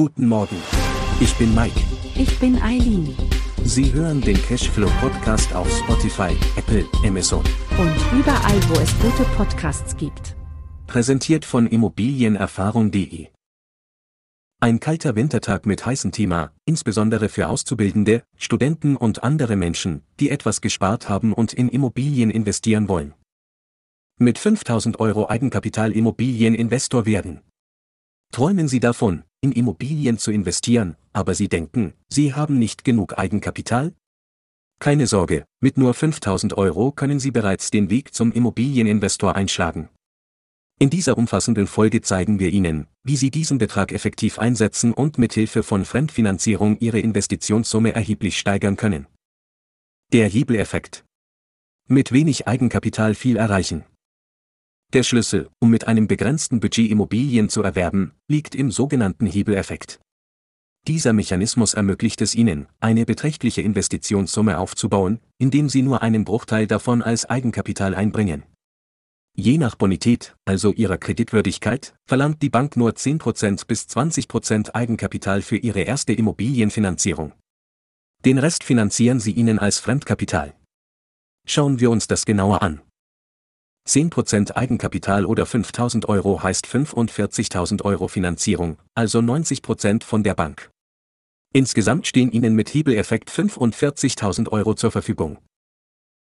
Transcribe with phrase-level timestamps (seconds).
[0.00, 0.56] Guten Morgen.
[1.20, 1.78] Ich bin Mike.
[2.14, 3.14] Ich bin Eileen.
[3.64, 7.44] Sie hören den Cashflow Podcast auf Spotify, Apple, Amazon.
[7.76, 10.36] Und überall, wo es gute Podcasts gibt.
[10.86, 13.28] Präsentiert von Immobilienerfahrung.de.
[14.60, 20.62] Ein kalter Wintertag mit heißem Thema, insbesondere für Auszubildende, Studenten und andere Menschen, die etwas
[20.62, 23.12] gespart haben und in Immobilien investieren wollen.
[24.16, 27.42] Mit 5000 Euro Eigenkapital Immobilieninvestor werden.
[28.32, 33.94] Träumen Sie davon, in Immobilien zu investieren, aber Sie denken, Sie haben nicht genug Eigenkapital?
[34.78, 39.88] Keine Sorge, mit nur 5000 Euro können Sie bereits den Weg zum Immobilieninvestor einschlagen.
[40.78, 45.62] In dieser umfassenden Folge zeigen wir Ihnen, wie Sie diesen Betrag effektiv einsetzen und mithilfe
[45.62, 49.06] von Fremdfinanzierung Ihre Investitionssumme erheblich steigern können.
[50.12, 51.04] Der Hebeleffekt.
[51.86, 53.84] Mit wenig Eigenkapital viel erreichen.
[54.92, 60.00] Der Schlüssel, um mit einem begrenzten Budget Immobilien zu erwerben, liegt im sogenannten Hebeleffekt.
[60.88, 67.02] Dieser Mechanismus ermöglicht es Ihnen, eine beträchtliche Investitionssumme aufzubauen, indem Sie nur einen Bruchteil davon
[67.02, 68.42] als Eigenkapital einbringen.
[69.36, 75.56] Je nach Bonität, also Ihrer Kreditwürdigkeit, verlangt die Bank nur 10% bis 20% Eigenkapital für
[75.56, 77.32] Ihre erste Immobilienfinanzierung.
[78.24, 80.54] Den Rest finanzieren Sie Ihnen als Fremdkapital.
[81.46, 82.80] Schauen wir uns das genauer an.
[83.88, 90.70] 10% Eigenkapital oder 5000 Euro heißt 45.000 Euro Finanzierung, also 90% von der Bank.
[91.52, 95.38] Insgesamt stehen Ihnen mit Hebeleffekt 45.000 Euro zur Verfügung.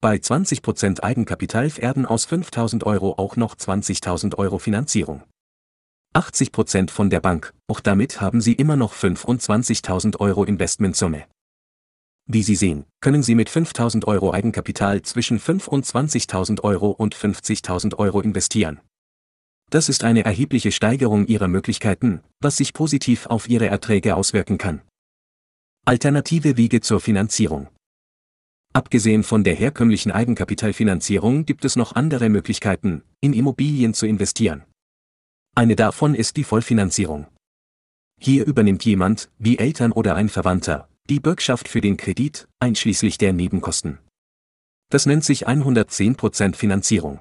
[0.00, 5.22] Bei 20% Eigenkapital werden aus 5000 Euro auch noch 20.000 Euro Finanzierung.
[6.14, 11.24] 80% von der Bank, auch damit haben Sie immer noch 25.000 Euro Investmentsumme.
[12.30, 18.20] Wie Sie sehen, können Sie mit 5000 Euro Eigenkapital zwischen 25.000 Euro und 50.000 Euro
[18.20, 18.80] investieren.
[19.70, 24.82] Das ist eine erhebliche Steigerung Ihrer Möglichkeiten, was sich positiv auf Ihre Erträge auswirken kann.
[25.86, 27.68] Alternative Wege zur Finanzierung.
[28.74, 34.64] Abgesehen von der herkömmlichen Eigenkapitalfinanzierung gibt es noch andere Möglichkeiten, in Immobilien zu investieren.
[35.54, 37.26] Eine davon ist die Vollfinanzierung.
[38.20, 43.32] Hier übernimmt jemand, wie Eltern oder ein Verwandter, die Bürgschaft für den Kredit, einschließlich der
[43.32, 43.98] Nebenkosten.
[44.90, 47.20] Das nennt sich 110% Finanzierung.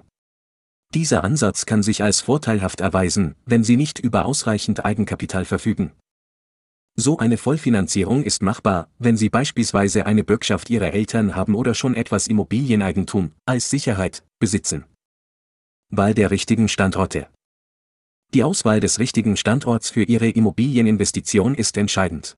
[0.93, 5.93] Dieser Ansatz kann sich als vorteilhaft erweisen, wenn Sie nicht über ausreichend Eigenkapital verfügen.
[6.97, 11.95] So eine Vollfinanzierung ist machbar, wenn Sie beispielsweise eine Bürgschaft Ihrer Eltern haben oder schon
[11.95, 14.85] etwas Immobilieneigentum als Sicherheit besitzen.
[15.89, 17.29] Wahl der richtigen Standorte.
[18.33, 22.35] Die Auswahl des richtigen Standorts für Ihre Immobilieninvestition ist entscheidend.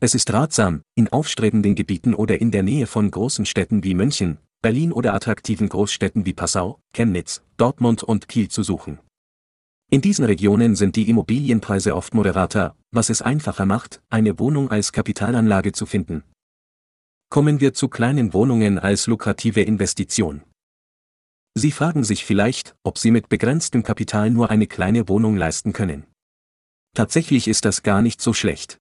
[0.00, 4.38] Es ist ratsam, in aufstrebenden Gebieten oder in der Nähe von großen Städten wie München,
[4.62, 9.00] Berlin oder attraktiven Großstädten wie Passau, Chemnitz, Dortmund und Kiel zu suchen.
[9.90, 14.92] In diesen Regionen sind die Immobilienpreise oft moderater, was es einfacher macht, eine Wohnung als
[14.92, 16.22] Kapitalanlage zu finden.
[17.28, 20.42] Kommen wir zu kleinen Wohnungen als lukrative Investition.
[21.54, 26.06] Sie fragen sich vielleicht, ob Sie mit begrenztem Kapital nur eine kleine Wohnung leisten können.
[26.94, 28.78] Tatsächlich ist das gar nicht so schlecht.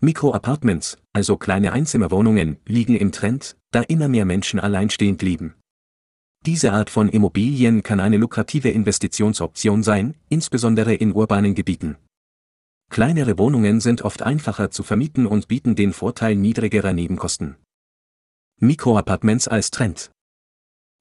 [0.00, 5.54] Mikroapartments, also kleine Einzimmerwohnungen, liegen im Trend, da immer mehr Menschen alleinstehend leben.
[6.46, 11.96] Diese Art von Immobilien kann eine lukrative Investitionsoption sein, insbesondere in urbanen Gebieten.
[12.90, 17.56] Kleinere Wohnungen sind oft einfacher zu vermieten und bieten den Vorteil niedrigerer Nebenkosten.
[18.60, 20.12] Mikroapartments als Trend.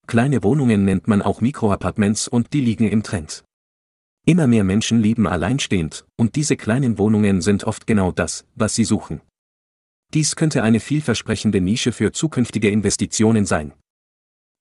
[0.07, 3.43] Kleine Wohnungen nennt man auch Mikroapartments und die liegen im Trend.
[4.29, 8.83] Immer mehr Menschen leben alleinstehend, und diese kleinen Wohnungen sind oft genau das, was sie
[8.83, 9.21] suchen.
[10.13, 13.71] Dies könnte eine vielversprechende Nische für zukünftige Investitionen sein.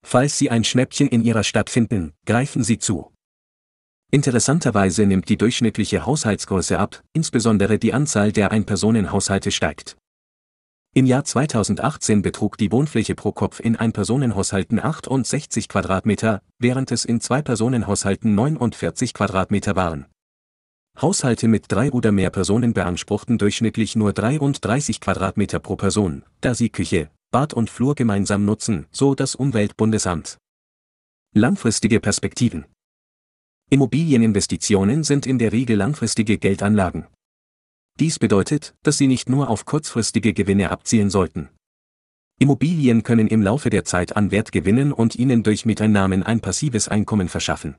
[0.05, 3.11] Falls Sie ein Schnäppchen in Ihrer Stadt finden, greifen Sie zu.
[4.09, 9.97] Interessanterweise nimmt die durchschnittliche Haushaltsgröße ab, insbesondere die Anzahl der Ein-Personen-Haushalte steigt.
[10.97, 17.21] Im Jahr 2018 betrug die Wohnfläche pro Kopf in Ein-Personen-Haushalten 68 Quadratmeter, während es in
[17.21, 20.07] Zwei-Personen-Haushalten 49 Quadratmeter waren.
[20.99, 26.69] Haushalte mit drei oder mehr Personen beanspruchten durchschnittlich nur 33 Quadratmeter pro Person, da sie
[26.69, 30.39] Küche, Bad und Flur gemeinsam nutzen, so das Umweltbundesamt.
[31.35, 32.65] Langfristige Perspektiven
[33.69, 37.05] Immobilieninvestitionen sind in der Regel langfristige Geldanlagen.
[37.99, 41.49] Dies bedeutet, dass Sie nicht nur auf kurzfristige Gewinne abzielen sollten.
[42.39, 46.87] Immobilien können im Laufe der Zeit an Wert gewinnen und Ihnen durch Miteinnahmen ein passives
[46.87, 47.75] Einkommen verschaffen.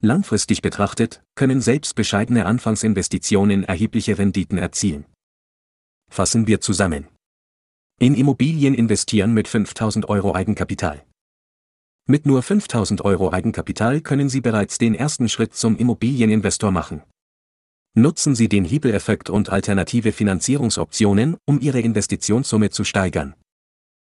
[0.00, 5.06] Langfristig betrachtet, können selbst bescheidene Anfangsinvestitionen erhebliche Renditen erzielen.
[6.10, 7.08] Fassen wir zusammen.
[7.98, 11.04] In Immobilien investieren mit 5000 Euro Eigenkapital.
[12.06, 17.02] Mit nur 5000 Euro Eigenkapital können Sie bereits den ersten Schritt zum Immobilieninvestor machen.
[17.96, 23.34] Nutzen Sie den Hebeleffekt und alternative Finanzierungsoptionen, um Ihre Investitionssumme zu steigern.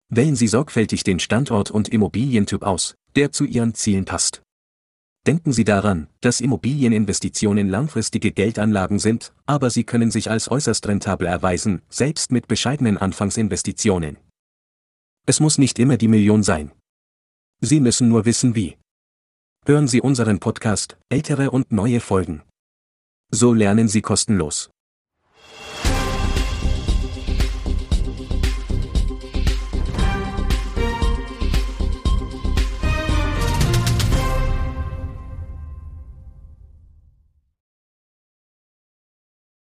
[0.09, 4.41] Wählen Sie sorgfältig den Standort und Immobilientyp aus, der zu Ihren Zielen passt.
[5.25, 11.27] Denken Sie daran, dass Immobilieninvestitionen langfristige Geldanlagen sind, aber sie können sich als äußerst rentabel
[11.27, 14.17] erweisen, selbst mit bescheidenen Anfangsinvestitionen.
[15.25, 16.71] Es muss nicht immer die Million sein.
[17.61, 18.77] Sie müssen nur wissen wie.
[19.65, 22.43] Hören Sie unseren Podcast, ältere und neue Folgen.
[23.31, 24.71] So lernen Sie kostenlos.